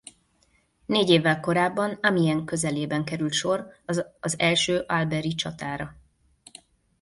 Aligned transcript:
Négy 0.85 1.09
évvel 1.09 1.39
korábban 1.39 1.91
Amiens 2.01 2.41
közelében 2.45 3.03
került 3.05 3.33
sor 3.33 3.67
az 3.85 4.05
az 4.19 4.39
első 4.39 4.83
albert-i 4.87 5.33
csatára. 5.33 5.95